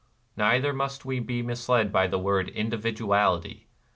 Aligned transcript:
Neither 0.35 0.73
must 0.73 1.05
we 1.05 1.19
be 1.19 1.43
misled 1.43 1.91
by 1.93 2.07
the 2.07 2.17
word 2.17 2.49
'individuality.' 2.49 3.67